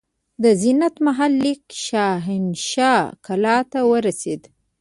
[0.43, 4.41] د زینت محل لیک شاهنشاه کلا ته ورسېد.